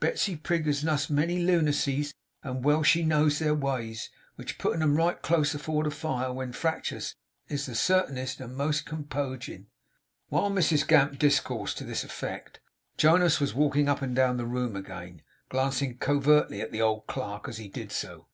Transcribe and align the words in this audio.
Betsey 0.00 0.36
Prig 0.36 0.66
has 0.66 0.84
nussed 0.84 1.08
a 1.08 1.14
many 1.14 1.38
lunacies, 1.38 2.12
and 2.42 2.62
well 2.62 2.82
she 2.82 3.02
knows 3.02 3.38
their 3.38 3.54
ways, 3.54 4.10
which 4.36 4.58
puttin' 4.58 4.82
'em 4.82 4.96
right 4.96 5.22
close 5.22 5.54
afore 5.54 5.82
the 5.84 5.90
fire, 5.90 6.30
when 6.30 6.52
fractious, 6.52 7.14
is 7.48 7.64
the 7.64 7.74
certainest 7.74 8.38
and 8.38 8.54
most 8.54 8.84
compoging.' 8.84 9.68
While 10.28 10.50
Mrs 10.50 10.86
Gamp 10.86 11.18
discoursed 11.18 11.78
to 11.78 11.84
this 11.84 12.04
effect, 12.04 12.60
Jonas 12.98 13.40
was 13.40 13.54
walking 13.54 13.88
up 13.88 14.02
and 14.02 14.14
down 14.14 14.36
the 14.36 14.44
room 14.44 14.76
again, 14.76 15.22
glancing 15.48 15.96
covertly 15.96 16.60
at 16.60 16.70
the 16.70 16.82
old 16.82 17.06
clerk, 17.06 17.48
as 17.48 17.56
he 17.56 17.68
did 17.68 17.90
so. 17.90 18.26